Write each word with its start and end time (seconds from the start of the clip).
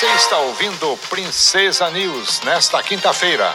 Você 0.00 0.06
está 0.14 0.38
ouvindo 0.38 0.98
Princesa 1.10 1.90
News 1.90 2.40
nesta 2.40 2.82
quinta-feira. 2.82 3.54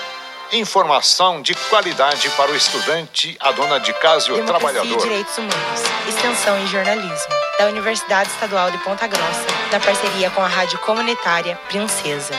Informação 0.54 1.42
de 1.42 1.56
qualidade 1.56 2.30
para 2.38 2.52
o 2.52 2.56
estudante, 2.56 3.36
a 3.40 3.52
dona 3.52 3.80
de 3.80 3.92
casa 3.94 4.30
e 4.30 4.32
o 4.32 4.36
Democracia 4.36 4.60
trabalhador. 4.60 5.00
e 5.00 5.02
Direitos 5.02 5.36
Humanos, 5.40 5.82
Extensão 6.08 6.64
e 6.64 6.68
Jornalismo, 6.68 7.34
da 7.58 7.66
Universidade 7.66 8.30
Estadual 8.30 8.70
de 8.70 8.78
Ponta 8.78 9.08
Grossa, 9.08 9.44
na 9.72 9.80
parceria 9.80 10.30
com 10.30 10.42
a 10.44 10.48
Rádio 10.48 10.78
Comunitária 10.78 11.56
Princesa. 11.68 12.36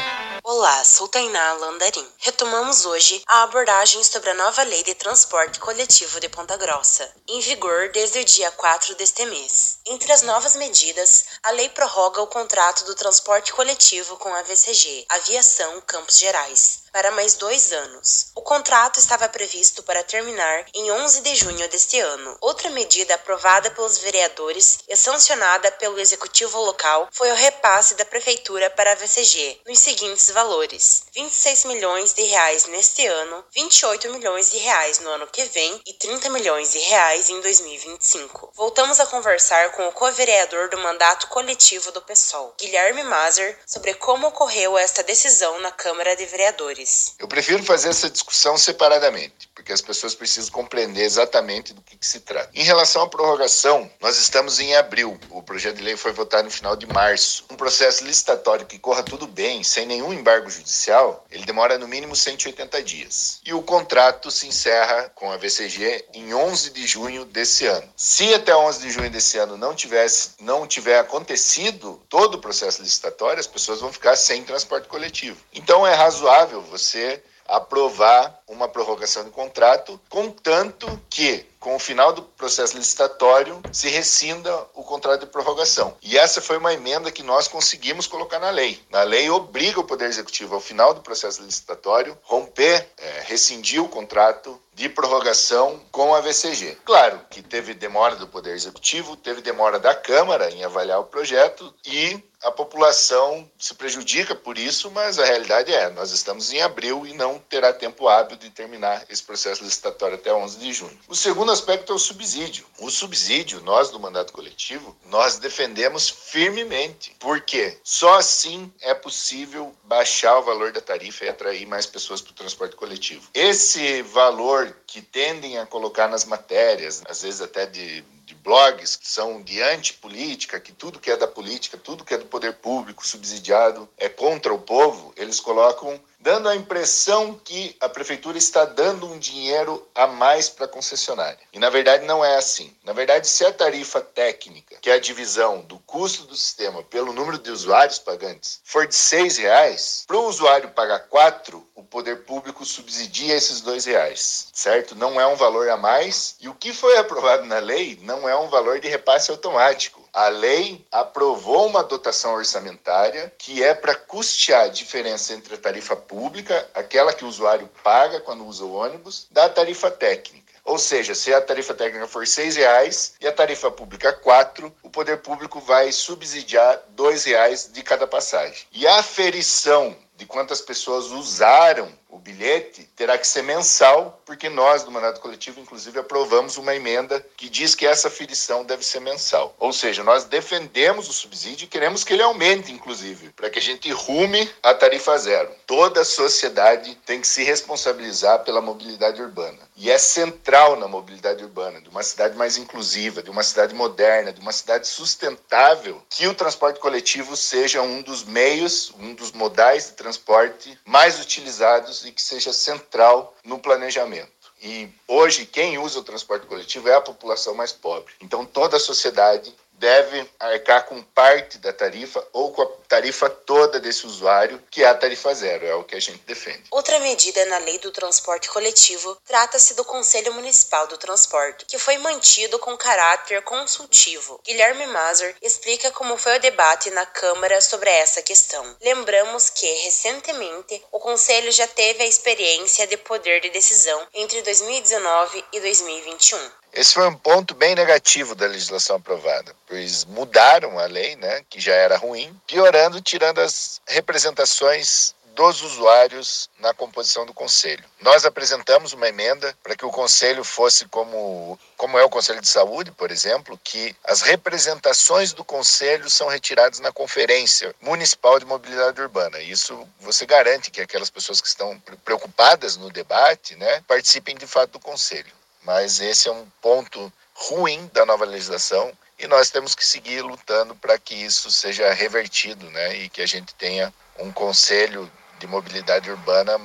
Olá, 0.49 0.85
sou 0.85 1.09
Tainá 1.09 1.55
Landarim. 1.55 2.07
Retomamos 2.19 2.87
hoje 2.87 3.21
a 3.27 3.43
abordagem 3.43 4.05
sobre 4.05 4.31
a 4.31 4.35
nova 4.35 4.63
Lei 4.63 4.81
de 4.85 4.95
Transporte 4.95 5.59
Coletivo 5.59 6.21
de 6.21 6.29
Ponta 6.29 6.57
Grossa, 6.57 7.13
em 7.27 7.41
vigor 7.41 7.89
desde 7.89 8.21
o 8.21 8.25
dia 8.25 8.53
4 8.53 8.95
deste 8.95 9.27
mês. 9.27 9.81
Entre 9.85 10.13
as 10.13 10.23
novas 10.23 10.55
medidas, 10.55 11.25
a 11.43 11.51
lei 11.51 11.69
prorroga 11.71 12.23
o 12.23 12.29
contrato 12.29 12.85
do 12.85 12.95
transporte 12.95 13.53
coletivo 13.53 14.17
com 14.19 14.33
a 14.33 14.43
VCG, 14.43 15.07
Aviação 15.09 15.81
Campos 15.81 16.17
Gerais, 16.17 16.83
para 16.93 17.11
mais 17.11 17.35
dois 17.35 17.73
anos. 17.73 18.29
O 18.37 18.41
contrato 18.41 19.01
estava 19.01 19.29
previsto 19.29 19.83
para 19.83 20.05
terminar 20.05 20.67
em 20.73 20.93
11 20.93 21.23
de 21.23 21.35
junho 21.35 21.69
deste 21.69 21.99
ano. 21.99 22.39
Outra 22.41 22.71
medida 22.71 23.17
aprovada 23.17 23.71
pelos 23.73 23.99
vereadores 23.99 24.79
e 24.89 24.97
sancionada 24.97 25.73
pelo 25.73 25.99
executivo 25.99 26.61
local 26.61 27.09
foi 27.11 27.33
o 27.33 27.35
repasse 27.35 27.97
da 27.97 28.05
prefeitura 28.05 28.71
para 28.71 28.93
a 28.93 28.95
VCG, 28.95 29.61
nos 29.67 29.81
seguintes 29.81 30.36
valores: 30.37 31.05
26 31.15 31.65
milhões 31.65 32.13
de 32.13 32.23
reais 32.23 32.67
neste 32.67 33.07
ano, 33.07 33.43
28 33.55 34.13
milhões 34.13 34.51
de 34.51 34.59
reais 34.59 34.99
no 34.99 35.09
ano 35.09 35.27
que 35.27 35.43
vem 35.45 35.81
e 35.87 35.95
30 35.95 36.29
milhões 36.29 36.73
de 36.73 36.79
reais 36.79 37.31
em 37.31 37.41
2025. 37.41 38.53
Voltamos 38.55 39.01
a 39.01 39.07
conversar 39.07 39.73
com 39.73 39.89
o 39.89 39.93
co-vereador 39.93 40.69
do 40.69 40.77
mandato 40.77 41.29
coletivo 41.29 41.91
do 41.91 42.03
PSOL, 42.03 42.55
Guilherme 42.61 43.03
Mazer, 43.05 43.59
sobre 43.67 43.95
como 43.95 44.27
ocorreu 44.27 44.77
esta 44.77 45.03
decisão 45.03 45.59
na 45.61 45.73
Câmara 45.73 46.15
de 46.15 46.27
Vereadores. 46.27 47.15
Eu 47.19 47.27
prefiro 47.27 47.63
fazer 47.63 47.89
essa 47.89 48.11
discussão 48.11 48.59
separadamente, 48.59 49.49
porque 49.55 49.73
as 49.73 49.81
pessoas 49.81 50.15
precisam 50.15 50.53
compreender 50.53 51.03
exatamente 51.03 51.73
do 51.73 51.81
que, 51.81 51.97
que, 51.97 52.07
se 52.07 52.21
trata. 52.21 52.51
Em 52.55 52.63
relação 52.63 53.01
à 53.01 53.09
prorrogação, 53.09 53.91
nós 54.03 54.19
estamos 54.19 54.61
em 54.61 54.77
abril. 54.77 55.19
O 55.31 55.43
projeto 55.43 55.77
de 55.77 55.83
lei 55.83 55.97
foi 55.97 56.13
votado 56.13 56.45
no 56.45 56.51
final 56.51 56.77
de 56.77 56.87
março. 56.87 57.47
Um 57.51 57.57
processo 57.57 58.05
licitatório 58.05 58.67
que 58.67 58.79
corra 58.79 59.03
tudo 59.03 59.27
bem, 59.27 59.65
sem 59.65 59.87
nenhum 59.87 60.13
embargo 60.27 60.51
judicial, 60.51 61.25
ele 61.31 61.45
demora 61.45 61.79
no 61.79 61.87
mínimo 61.87 62.17
180 62.17 62.83
dias. 62.83 63.41
E 63.47 63.55
o 63.55 63.63
contrato 63.63 64.29
se 64.29 64.49
encerra 64.49 65.09
com 65.15 65.31
a 65.31 65.37
VCG 65.37 66.05
em 66.13 66.35
11 66.35 66.71
de 66.71 66.85
junho 66.85 67.25
desse 67.25 67.65
ano. 67.67 67.89
Se 67.97 68.35
até 68.35 68.55
11 68.55 68.81
de 68.81 68.91
junho 68.91 69.09
desse 69.09 69.39
ano 69.39 69.57
não 69.57 69.73
tivesse, 69.73 70.31
não 70.41 70.67
tiver 70.67 70.99
acontecido 70.99 72.03
todo 72.09 72.35
o 72.35 72.41
processo 72.41 72.83
licitatório, 72.83 73.39
as 73.39 73.47
pessoas 73.47 73.81
vão 73.81 73.93
ficar 73.93 74.17
sem 74.17 74.43
transporte 74.43 74.89
coletivo. 74.89 75.39
Então 75.55 75.87
é 75.87 75.95
razoável 75.95 76.61
você 76.61 77.23
aprovar 77.47 78.41
uma 78.49 78.67
prorrogação 78.67 79.23
de 79.23 79.31
contrato, 79.31 80.01
contanto 80.09 81.01
que 81.09 81.47
com 81.67 81.75
o 81.75 81.81
final 81.81 82.13
do 82.13 82.23
processo 82.23 82.77
licitatório, 82.77 83.61
se 83.73 83.89
rescinda 83.89 84.57
o 84.73 84.85
contrato 84.85 85.23
de 85.23 85.27
prorrogação. 85.27 85.97
E 86.01 86.17
essa 86.17 86.41
foi 86.41 86.59
uma 86.59 86.73
emenda 86.73 87.11
que 87.11 87.25
nós 87.25 87.49
conseguimos 87.49 88.07
colocar 88.07 88.39
na 88.39 88.51
lei. 88.51 88.81
Na 88.89 89.03
lei 89.03 89.29
obriga 89.29 89.81
o 89.81 89.85
Poder 89.85 90.05
Executivo, 90.05 90.55
ao 90.55 90.61
final 90.61 90.95
do 90.95 91.01
processo 91.01 91.43
licitatório, 91.43 92.17
romper, 92.23 92.89
é, 92.97 93.23
rescindir 93.25 93.83
o 93.83 93.89
contrato 93.89 94.63
de 94.77 94.89
prorrogação 94.91 95.81
com 95.91 96.15
a 96.15 96.21
VCG. 96.21 96.79
Claro 96.85 97.19
que 97.31 97.43
teve 97.43 97.75
demora 97.75 98.15
do 98.15 98.29
Poder 98.29 98.55
Executivo, 98.55 99.17
teve 99.17 99.41
demora 99.41 99.81
da 99.81 99.95
Câmara 99.95 100.51
em 100.51 100.63
avaliar 100.63 101.01
o 101.01 101.05
projeto 101.05 101.75
e 101.85 102.23
a 102.43 102.51
população 102.51 103.51
se 103.59 103.75
prejudica 103.75 104.35
por 104.35 104.59
isso, 104.59 104.91
mas 104.91 105.19
a 105.19 105.25
realidade 105.25 105.73
é, 105.73 105.89
nós 105.91 106.13
estamos 106.13 106.53
em 106.53 106.61
abril 106.61 107.07
e 107.07 107.15
não 107.15 107.39
terá 107.39 107.73
tempo 107.73 108.07
hábil 108.07 108.37
de 108.37 108.51
terminar 108.51 109.05
esse 109.09 109.23
processo 109.23 109.65
licitatório 109.65 110.17
até 110.17 110.33
11 110.33 110.59
de 110.59 110.73
junho. 110.73 110.99
O 111.09 111.15
segundo 111.17 111.51
aspecto 111.57 111.93
é 111.93 111.97
o 111.97 111.99
subsídio. 111.99 112.67
O 112.79 112.91
subsídio, 112.91 113.61
nós 113.63 113.91
do 113.91 113.99
mandato 113.99 114.33
coletivo, 114.33 114.97
nós 115.07 115.39
defendemos 115.39 116.09
firmemente, 116.09 117.17
porque 117.19 117.79
só 117.83 118.19
assim 118.19 118.73
é 118.81 118.95
possível 118.95 119.75
baixar 119.85 120.39
o 120.39 120.43
valor 120.43 120.73
da 120.73 120.81
tarifa 120.81 121.25
e 121.25 121.29
atrair 121.29 121.67
mais 121.67 121.87
pessoas 121.87 122.21
para 122.21 122.33
o 122.33 122.35
transporte 122.35 122.77
coletivo. 122.77 123.29
Esse 123.33 124.03
valor 124.03 124.77
que 124.87 125.01
tendem 125.01 125.59
a 125.59 125.67
colocar 125.67 126.09
nas 126.09 126.25
matérias, 126.25 127.03
às 127.09 127.23
vezes 127.23 127.41
até 127.41 127.65
de 127.67 128.05
de 128.27 128.35
blogs 128.35 128.97
que 128.97 129.09
são 129.09 129.41
de 129.41 129.63
antipolítica, 129.63 130.59
que 130.59 130.73
tudo 130.73 130.99
que 130.99 131.11
é 131.11 131.17
da 131.17 131.29
política, 131.29 131.79
tudo 131.79 132.05
que 132.05 132.13
é 132.13 132.19
do 132.19 132.27
poder 132.27 132.55
público 132.55 133.07
subsidiado 133.07 133.89
é 133.97 134.09
contra 134.09 134.53
o 134.53 134.59
povo, 134.59 135.15
eles 135.17 135.39
colocam 135.39 135.99
dando 136.19 136.49
a 136.49 136.57
impressão 136.57 137.41
que 137.45 137.77
a 137.81 137.89
prefeitura 137.89 138.37
está 138.37 138.65
dando 138.65 139.07
um 139.07 139.17
dinheiro 139.19 139.87
a 139.95 140.09
mais 140.09 140.49
para 140.49 140.65
a 140.65 140.69
concessionária. 140.69 141.39
E 141.53 141.59
na 141.61 141.71
verdade 141.71 142.05
não 142.05 142.25
é 142.25 142.37
assim. 142.37 142.75
Na 142.83 142.93
verdade, 142.93 143.29
se 143.29 143.45
a 143.45 143.53
tarifa 143.53 144.01
técnica, 144.01 144.77
que 144.81 144.91
é 144.91 144.95
a 144.95 145.01
divisão 145.01 145.61
do 145.61 145.79
custo 145.81 146.25
do 146.25 146.37
sistema 146.37 146.83
pelo 146.83 147.13
número 147.13 147.39
de 147.39 147.51
usuários 147.51 147.99
pagantes, 147.99 148.61
for 148.65 148.87
de 148.87 148.95
seis 148.95 149.37
reais, 149.37 150.05
para 150.07 150.17
o 150.17 150.27
usuário 150.27 150.71
pagar 150.71 151.01
quatro, 151.01 151.65
o 151.75 151.83
poder 151.85 152.25
público 152.25 152.65
subsidia 152.65 153.37
esses 153.37 153.61
dois 153.61 153.85
reais, 153.85 154.49
certo? 154.53 154.97
Não 154.97 155.21
é 155.21 155.27
um 155.27 155.37
valor 155.37 155.69
a 155.69 155.77
mais. 155.77 156.37
E 156.41 156.49
o 156.49 156.55
que 156.55 156.73
foi 156.73 156.97
aprovado 156.97 157.45
na 157.45 157.59
lei 157.59 157.99
não 158.03 158.16
é 158.29 158.37
um 158.37 158.49
valor 158.49 158.81
de 158.81 158.89
repasse 158.89 159.31
automático. 159.31 160.03
A 160.13 160.29
lei 160.29 160.87
aprovou 160.91 161.67
uma 161.67 161.83
dotação 161.83 162.35
orçamentária 162.35 163.33
que 163.37 163.63
é 163.63 163.75
para 163.75 163.95
custear 163.95 164.63
a 164.63 164.69
diferença 164.69 165.35
entre 165.35 165.55
a 165.55 165.59
tarifa 165.59 165.95
pública, 165.95 166.69
aquela 166.75 167.13
que 167.13 167.25
o 167.25 167.29
usuário 167.29 167.69
paga 167.83 168.21
quando 168.21 168.47
usa 168.47 168.65
o 168.65 168.75
ônibus, 168.75 169.27
da 169.31 169.49
tarifa 169.49 169.91
técnica. 169.91 170.47
Ou 170.65 170.79
seja, 170.79 171.15
se 171.15 171.33
a 171.33 171.41
tarifa 171.41 171.75
técnica 171.75 172.09
for 172.09 172.25
R$ 172.25 172.51
reais 172.51 173.15
e 173.21 173.27
a 173.27 173.33
tarifa 173.33 173.71
pública 173.71 174.11
R$ 174.11 174.73
o 174.83 174.91
poder 174.91 175.19
público 175.19 175.61
vai 175.61 175.93
subsidiar 175.93 176.83
R$ 176.99 177.19
reais 177.25 177.71
de 177.73 177.83
cada 177.83 178.07
passagem. 178.07 178.67
E 178.73 178.85
a 178.87 178.99
aferição 178.99 179.97
de 180.17 180.27
quantas 180.27 180.61
pessoas 180.61 181.07
usaram 181.13 181.93
o 182.17 182.19
bilhete 182.19 182.89
terá 182.97 183.19
que 183.19 183.27
ser 183.27 183.43
mensal, 183.43 184.23
porque 184.25 184.49
nós, 184.49 184.83
do 184.83 184.91
mandato 184.91 185.21
coletivo, 185.21 185.61
inclusive, 185.61 185.99
aprovamos 185.99 186.57
uma 186.57 186.75
emenda 186.75 187.25
que 187.37 187.51
diz 187.51 187.75
que 187.75 187.87
essa 187.87 188.09
aferição 188.09 188.65
deve 188.65 188.83
ser 188.83 189.01
mensal. 189.01 189.55
Ou 189.59 189.71
seja, 189.71 190.03
nós 190.03 190.25
defendemos 190.25 191.11
o 191.11 191.13
subsídio 191.13 191.67
e 191.67 191.69
queremos 191.69 192.03
que 192.03 192.15
ele 192.15 192.23
aumente, 192.23 192.73
inclusive, 192.73 193.29
para 193.33 193.51
que 193.51 193.59
a 193.59 193.63
gente 193.63 193.93
rume 193.93 194.51
a 194.63 194.73
tarifa 194.73 195.17
zero. 195.19 195.51
Toda 195.67 196.01
a 196.01 196.05
sociedade 196.07 196.95
tem 197.05 197.21
que 197.21 197.29
se 197.29 197.45
responsabilizar 197.45 198.45
pela 198.45 198.63
mobilidade 198.63 199.21
urbana. 199.21 199.59
E 199.77 199.91
é 199.91 199.99
central 199.99 200.77
na 200.77 200.89
mobilidade 200.89 201.45
urbana, 201.45 201.83
de 201.83 201.91
uma 201.91 202.03
cidade 202.03 202.35
mais 202.35 202.57
inclusiva, 202.57 203.23
de 203.23 203.31
uma 203.31 203.43
cidade 203.43 203.75
moderna, 203.75 204.33
de 204.33 204.41
uma 204.41 204.53
cidade 204.53 204.89
sustentável, 204.89 206.03
que 206.09 206.27
o 206.27 206.35
transporte 206.35 206.81
coletivo 206.81 207.37
seja 207.37 207.83
um 207.83 208.01
dos 208.01 208.25
meios, 208.25 208.91
um 208.99 209.13
dos 209.13 209.33
modais 209.33 209.89
de 209.89 209.93
transporte 209.93 210.79
mais 210.87 211.21
utilizados 211.21 212.06
e 212.07 212.13
que 212.13 212.23
seja 212.23 212.53
central 212.53 213.35
no 213.45 213.59
planejamento. 213.59 214.31
E 214.63 214.89
hoje, 215.07 215.45
quem 215.45 215.79
usa 215.79 215.99
o 215.99 216.05
transporte 216.05 216.47
coletivo 216.47 216.89
é 216.89 216.95
a 216.95 217.01
população 217.01 217.55
mais 217.55 217.73
pobre. 217.73 218.15
Então, 218.21 218.45
toda 218.45 218.77
a 218.77 218.81
sociedade 218.81 219.55
deve 219.79 220.29
arcar 220.39 220.85
com 220.85 221.03
parte 221.03 221.59
da 221.59 221.73
tarifa 221.73 222.27
ou 222.33 222.53
com 222.53 222.63
a 222.63 222.67
tarifa 222.89 223.29
toda 223.29 223.81
desse 223.81 224.07
usuário, 224.07 224.63
que 224.71 224.83
é 224.83 224.87
a 224.87 224.95
tarifa 224.95 225.35
zero, 225.35 225.67
é 225.67 225.75
o 225.75 225.85
que 225.85 225.95
a 225.95 226.01
gente 226.01 226.19
defende. 226.27 226.65
Outra 226.71 226.99
medida 227.01 227.45
na 227.47 227.59
lei 227.59 227.79
do 227.79 227.91
transporte 227.91 228.49
coletivo 228.49 229.17
trata-se 229.27 229.75
do 229.75 229.85
Conselho 229.85 230.33
Municipal 230.35 230.87
do 230.87 230.97
Transporte, 230.97 231.65
que 231.67 231.79
foi 231.79 231.99
mantido 231.99 232.59
com 232.59 232.77
caráter 232.77 233.43
consultivo. 233.43 234.41
Guilherme 234.45 234.87
Mazur 234.87 235.35
explica 235.43 235.91
como 235.91 236.17
foi 236.17 236.37
o 236.37 236.41
debate 236.41 236.91
na 236.91 237.07
Câmara 237.07 237.61
sobre 237.61 237.91
essa 237.91 238.23
questão. 238.23 238.77
Lembramos 238.81 239.51
que, 239.51 239.67
recentemente, 239.85 240.83
o 240.93 240.99
Conselho 240.99 241.51
já 241.53 241.67
teve 241.67 242.03
a 242.03 242.07
experiência 242.07 242.87
de 242.87 242.97
poder 242.97 243.41
de 243.41 243.51
decisão 243.51 244.07
entre 244.15 244.43
2019 244.43 245.45
e 245.53 245.61
2021. 245.61 246.39
Esse 246.77 246.93
foi 246.93 247.09
um 247.09 247.17
ponto 247.17 247.55
bem 247.55 247.75
negativo 247.75 248.35
da 248.35 248.47
legislação 248.47 248.97
aprovada, 248.97 249.57
pois 249.67 250.05
mudaram 250.05 250.79
a 250.79 250.85
lei, 250.85 251.17
né, 251.17 251.43
que 251.49 251.59
já 251.59 251.73
era 251.73 251.97
ruim, 251.97 252.39
piorando, 252.47 253.01
tirando 253.01 253.41
as 253.41 253.81
representações 253.87 255.15
dos 255.35 255.63
usuários 255.63 256.51
na 256.59 256.75
composição 256.75 257.25
do 257.25 257.33
conselho. 257.33 257.83
Nós 258.03 258.27
apresentamos 258.27 258.93
uma 258.93 259.09
emenda 259.09 259.57
para 259.63 259.75
que 259.75 259.87
o 259.87 259.91
conselho 259.91 260.45
fosse 260.45 260.85
como 260.89 261.59
como 261.79 261.99
é 261.99 262.05
o 262.05 262.11
Conselho 262.11 262.43
de 262.43 262.49
Saúde, 262.49 262.91
por 262.91 263.11
exemplo, 263.11 263.59
que 263.63 263.97
as 264.05 264.21
representações 264.21 265.33
do 265.33 265.45
conselho 265.45 266.11
são 266.11 266.29
retiradas 266.29 266.81
na 266.81 266.93
Conferência 266.93 267.75
Municipal 267.81 268.39
de 268.39 268.47
Mobilidade 268.47 269.01
Urbana. 269.01 269.41
Isso 269.41 269.87
você 270.01 270.27
garante 270.27 270.71
que 270.71 270.81
aquelas 270.81 271.11
pessoas 271.11 271.41
que 271.41 271.49
estão 271.49 271.79
preocupadas 272.05 272.77
no 272.77 272.91
debate, 272.91 273.57
né, 273.57 273.83
participem 273.89 274.37
de 274.37 274.47
fato 274.47 274.73
do 274.73 274.81
conselho 274.81 275.37
mas 275.67 276.01
esse 276.01 276.29
é 276.29 276.33
um 276.33 276.49
ponto 276.63 277.13
ruim 277.35 277.91
da 277.93 278.07
nova 278.07 278.25
legislação 278.25 278.97
e 279.19 279.27
nós 279.27 279.51
temos 279.51 279.75
que 279.75 279.85
seguir 279.85 280.23
lutando 280.23 280.77
para 280.77 280.97
que 280.97 281.15
isso 281.15 281.51
seja 281.51 281.93
revertido, 281.93 282.71
né? 282.71 282.95
E 282.95 283.09
que 283.09 283.21
a 283.21 283.27
gente 283.27 283.53
tenha 283.57 283.93
um 284.19 284.33
conselho 284.33 285.11
de 285.41 285.47
mobilidade 285.47 286.09
urbana 286.09 286.57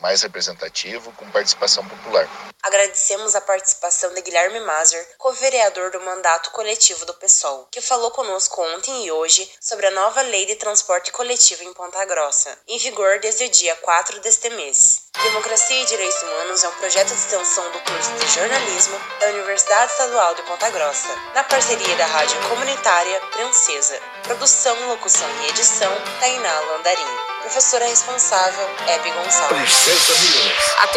mais 0.00 0.22
representativo, 0.22 1.10
com 1.12 1.30
participação 1.30 1.86
popular. 1.88 2.28
Agradecemos 2.62 3.34
a 3.34 3.40
participação 3.40 4.12
de 4.12 4.20
Guilherme 4.20 4.60
Mazer, 4.60 5.02
co-vereador 5.16 5.90
do 5.90 6.00
mandato 6.00 6.50
coletivo 6.50 7.06
do 7.06 7.14
PSOL, 7.14 7.66
que 7.70 7.80
falou 7.80 8.10
conosco 8.10 8.62
ontem 8.62 9.06
e 9.06 9.10
hoje 9.10 9.50
sobre 9.60 9.86
a 9.86 9.90
nova 9.90 10.20
lei 10.20 10.44
de 10.44 10.56
transporte 10.56 11.10
coletivo 11.10 11.62
em 11.62 11.72
Ponta 11.72 12.04
Grossa, 12.04 12.58
em 12.68 12.78
vigor 12.78 13.18
desde 13.18 13.46
o 13.46 13.50
dia 13.50 13.74
4 13.76 14.20
deste 14.20 14.50
mês. 14.50 15.03
Democracia 15.22 15.80
e 15.80 15.86
Direitos 15.86 16.22
Humanos 16.22 16.64
é 16.64 16.68
um 16.68 16.72
projeto 16.72 17.08
de 17.08 17.14
extensão 17.14 17.70
do 17.70 17.78
curso 17.80 18.10
de 18.12 18.34
jornalismo 18.34 19.00
da 19.20 19.28
Universidade 19.28 19.92
Estadual 19.92 20.34
de 20.34 20.42
Ponta 20.42 20.68
Grossa, 20.70 21.08
na 21.34 21.44
parceria 21.44 21.96
da 21.96 22.06
Rádio 22.06 22.36
Comunitária 22.48 23.20
Princesa. 23.30 24.00
Produção, 24.24 24.76
locução 24.88 25.28
e 25.42 25.50
edição, 25.50 25.92
Tainá 26.20 26.60
Landarim. 26.60 27.06
Professora 27.42 27.86
responsável, 27.86 28.68
Hebe 28.88 29.10
Gonçalves. 29.12 29.86